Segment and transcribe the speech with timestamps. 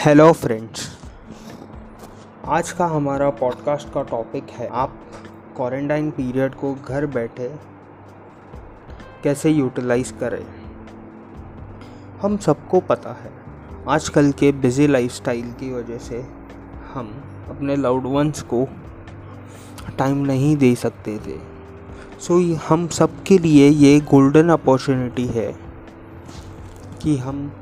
[0.00, 0.98] Hello friends
[2.46, 5.00] आज का हमारा पॉडकास्ट का टॉपिक है आप
[5.56, 7.56] क्वारंटाइन पीरियड को घर बैठे
[9.24, 10.46] कैसे यूटिलाइज करें?
[12.22, 13.32] हम सबको पता है।
[13.88, 16.26] आजकल के बिज़ी लाइफस्टाइल की वजह से
[16.94, 18.68] हम अपने लाउड वंस को
[19.98, 21.38] टाइम नहीं दे सकते थे।
[22.20, 25.56] सो so, हम सब के लिए ये गोल्डन अपॉर्चुनिटी है
[27.02, 27.52] कि हम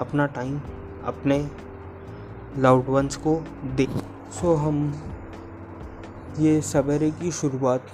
[0.00, 0.60] अपना टाइम
[1.04, 1.50] अपने
[2.58, 3.34] लाउड वंस को
[3.76, 3.86] दे।
[4.32, 4.92] सो हम
[6.38, 7.86] ये सवेरे की शुरुआत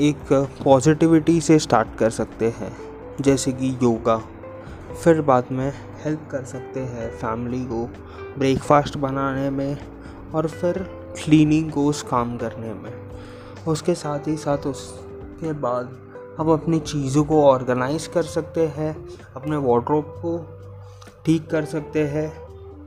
[0.00, 0.32] एक
[0.64, 2.76] पॉजिटिविटी से स्टार्ट कर सकते हैं,
[3.20, 4.16] जैसे कि योगा
[4.94, 5.72] फिर बाद में
[6.04, 7.84] हेल्प कर सकते हैं फैमिली को
[8.38, 9.78] ब्रेकफास्ट बनाने में
[10.34, 10.78] और फिर
[11.16, 12.92] क्लीनिंग को उस काम करने में।
[13.68, 15.98] उसके साथ ही साथ उसके बाद
[16.38, 18.96] हम अपनी चीज़ों को ऑर्गेनाइज कर सकते हैं,
[19.36, 20.38] अपने वार्ड्रोब को
[21.26, 22.30] ठीक कर सकते हैं।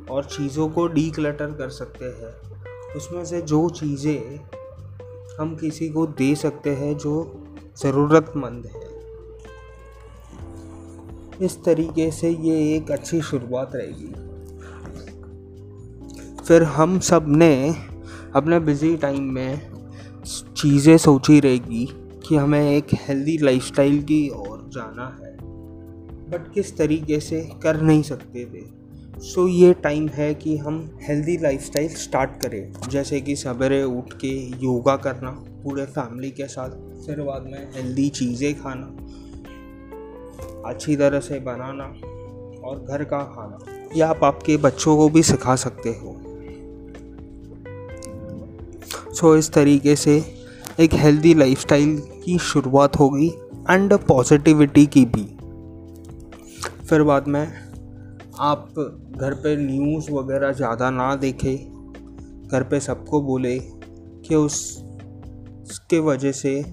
[0.10, 2.34] और चीज़ों को डी क्लटर कर सकते हैं।
[2.96, 4.40] उसमें से जो चीज़ें
[5.40, 7.44] हम किसी को दे सकते हैं जो
[7.78, 8.86] ज़रूरतमंद है।
[11.46, 14.14] इस तरीके से ये एक अच्छी शुरुआत रहेगी।
[16.44, 17.76] फिर हम सबने
[18.36, 19.72] अपने बिज़ी टाइम में
[20.58, 21.90] चीज़ें सोची रहेगी
[22.28, 25.36] कि हमें एक हेल्दी लाइफस्टाइल की ओर जाना है।
[26.30, 28.85] बट किस तरीके से कर नहीं सकते थे?
[29.20, 34.14] सो so, ये टाइम है कि हम हेल्दी लाइफस्टाइल स्टार्ट करें। जैसे कि सवेरे उठ
[34.14, 35.32] के योगा करना
[35.64, 36.70] पूरे फैमिली के साथ
[37.06, 38.86] फिर बाद में हेल्दी चीज़ें खाना
[40.70, 41.84] अच्छी तरह से बनाना
[42.68, 43.60] और घर का खाना।
[43.96, 46.22] या आप आपके बच्चों को भी सिखा सकते हो।
[49.14, 50.26] सो so, इस तरीके से
[50.80, 53.28] एक हेल्दी लाइफस्टाइल की शुरुआत होगी
[53.70, 55.38] एंड पॉजिटिविटी की भी।
[56.90, 57.65] फिर बाद में
[58.40, 58.74] आप
[59.18, 61.58] घर पे न्यूज़ वगैरह ज़्यादा ना देखें,
[62.48, 64.56] घर पे सबको बोले कि उस,
[65.64, 66.64] उसके वजह से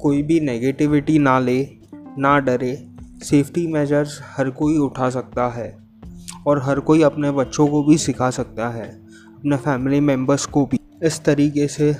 [0.00, 1.60] कोई भी नेगेटिविटी ना ले,
[2.18, 2.74] ना डरे
[3.22, 5.68] सेफ्टी मेजर्स हर कोई उठा सकता है
[6.46, 8.88] और हर कोई अपने बच्चों को भी सिखा सकता है,
[9.36, 11.94] अपने फैमिली मेंबर्स को भी। इस तरीके से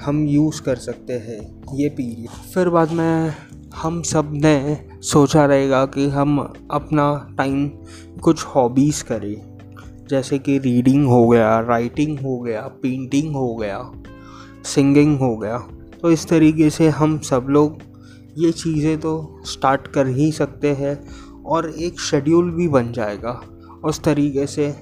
[0.00, 1.40] हम यूज़ कर सकते हैं
[1.76, 3.34] ये पीरियड फिर बाद में
[3.74, 6.38] हम सबने सोचा रहेगा कि हम
[6.70, 7.68] अपना टाइम
[8.22, 9.36] कुछ हॉबीज़ करें।
[10.10, 13.92] जैसे कि रीडिंग हो गया राइटिंग हो गया पेंटिंग हो गया
[14.64, 15.58] सिंगिंग हो गया।
[16.02, 17.78] तो इस तरीके से हम सब लोग
[18.38, 20.98] ये चीज़ें तो स्टार्ट कर ही सकते हैं
[21.44, 23.40] और एक शेड्यूल भी बन जाएगा।
[23.84, 24.74] उस तरीके से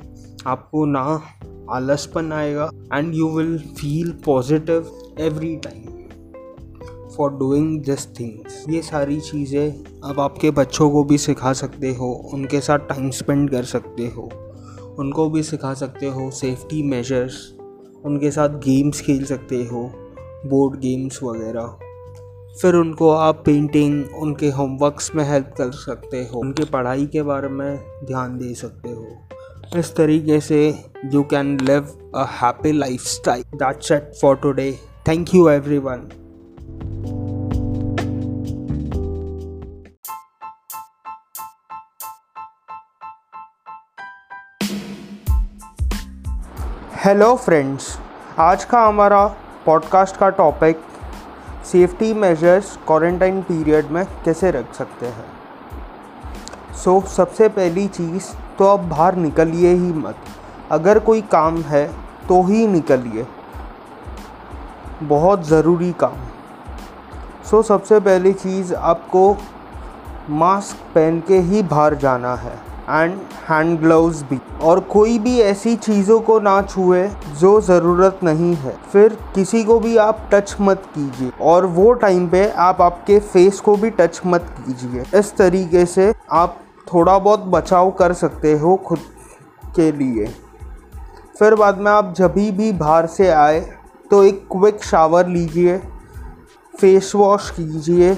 [0.46, 1.22] आपको ना
[1.70, 5.97] आलसपन आएगा and you will feel positive every time
[7.18, 12.10] for doing this things ये सारी चीज़ें अब आपके बच्चों को भी सिखा सकते हो,
[12.34, 14.28] उनके साथ टाइम स्पेंड कर सकते हो।
[14.98, 17.36] उनको भी सिखा सकते हो सेफ्टी मेजर्स
[18.04, 19.82] उनके साथ गेम्स खेल सकते हो
[20.46, 21.76] बोर्ड गेम्स वगैरह।
[22.60, 27.48] फिर उनको आप पेंटिंग उनके होमवर्क्स में हेल्प कर सकते हो, उनके पढ़ाई के बारे
[27.48, 30.66] में ध्यान दे सकते हो। इस तरीके से
[31.14, 32.72] you can live a happy
[33.06, 34.72] lifestyle that's it for today
[35.08, 35.78] thank you every
[47.04, 47.98] hello friends
[48.38, 49.26] आज का हमारा
[49.66, 50.80] पॉडकास्ट का topic
[51.64, 55.24] safety measures quarantine period में कैसे रख सकते हैं?
[56.74, 58.24] सो so, सबसे पहली चीज़
[58.58, 60.16] तो अब बाहर निकलिए ही मत।
[60.70, 61.88] अगर कोई काम है
[62.28, 63.26] तो ही निकलिए।
[65.02, 66.16] बहुत ज़रूरी काम।
[67.50, 69.36] सो so, सबसे पहली चीज़ आपको
[70.30, 73.14] मास्क पहन के ही बाहर जाना है। एंड
[73.48, 77.06] हैंड ग्लव्स भी। और कोई भी ऐसी चीज़ों को ना छुए
[77.38, 82.28] जो ज़रूरत नहीं है। फिर किसी को भी आप टच मत कीजिए। और वो टाइम
[82.28, 86.58] पे आप आपके फेस को भी टच मत कीजिए। इस तरीके से आप
[86.94, 88.98] थोड़ा बहुत बचाव कर सकते हो खुद
[89.76, 90.26] के लिए।
[91.38, 93.60] फिर बाद में आप जब भी बाहर से आए
[94.10, 95.78] तो एक क्विक शावर लीजिए।
[96.74, 98.16] फेस वॉश कीजिए।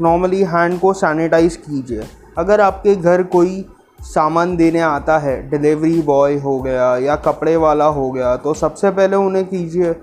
[0.00, 2.06] नॉर्मली हैंड को सैनिटाइज कीजिए।
[2.38, 3.64] अगर आपके घर कोई
[4.04, 8.90] सामान देने आता है डिलीवरी बॉय हो गया या कपड़े वाला हो गया तो सबसे
[8.90, 9.94] पहले उन्हें कीजिए,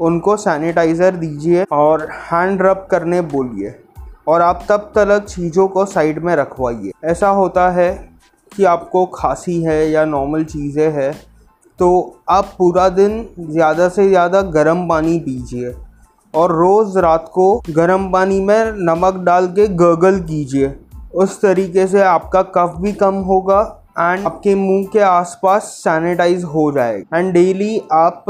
[0.00, 3.74] उनको सैनिटाइज़र दीजिए और हैंड रब करने बोलिए
[4.28, 7.92] और आप तब तक चीज़ों को साइड में रखवाइए। ऐसा होता है
[8.52, 11.12] कि आपको खांसी है या नॉर्मल चीज़ें हैं
[11.78, 11.88] तो
[12.30, 15.74] आप पूरा दिन ज़्यादा से ज़्यादा गर्म पानी पीजिए
[16.34, 20.74] और रोज़ रात को गर्म पानी में नमक डाल के गगल कीजिए।
[21.14, 23.60] उस तरीके से आपका कफ भी कम होगा
[23.98, 28.24] एंड आपके मुँह के आसपास सैनिटाइज हो जाएगा। एंड डेली आप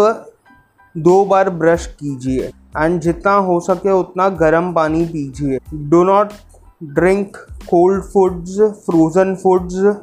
[0.95, 6.33] दो बार ब्रश कीजिए। एंड जितना हो सके उतना गर्म पानी पीजिए। Do not
[6.95, 7.37] drink
[7.67, 9.97] cold foods frozen foods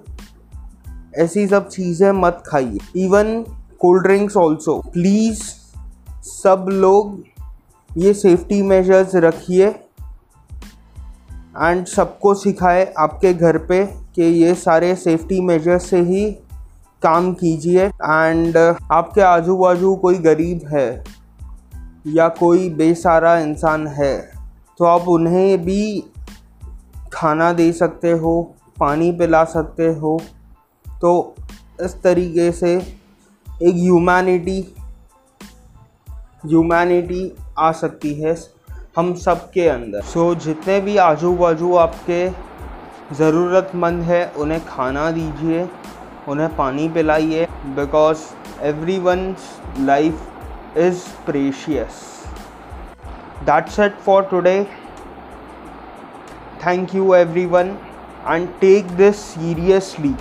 [1.16, 3.44] ऐसी सब चीज़ें मत खाइए। Even
[3.80, 5.42] cold drinks also please
[6.24, 7.24] सब लोग
[7.90, 9.70] ये सेफ्टी मेजर्स रखिए।
[11.58, 16.32] एंड सबको सिखाए आपके घर पे कि ये सारे सेफ्टी मेजर्स से ही
[17.04, 18.58] काम कीजिए एंड
[18.92, 21.04] आपके आजू बाजू कोई गरीब है
[22.08, 24.32] या कोई बेसारा इंसान है
[24.78, 26.04] तो आप उन्हें भी
[27.14, 30.22] खाना दे सकते हो, पानी पिला सकते हो।
[31.02, 31.36] तो
[31.82, 32.76] इस तरीके से
[33.64, 34.60] एक ह्यूमैनिटी
[36.46, 38.36] ह्यूमैनिटी आ सकती है।
[38.98, 42.30] हम सब के अंदर। सो so, जितने भी आजू बाजू आपके
[43.16, 45.68] ज़रूरतमंद है उन्हें खाना दीजिए
[46.28, 48.24] उन्हें पानी पिलाइए because
[49.00, 49.36] everyone
[49.80, 52.02] life is precious
[53.46, 54.58] that's it for today
[56.66, 57.14] thank you
[57.46, 57.78] everyone
[58.26, 60.16] and take this seriously.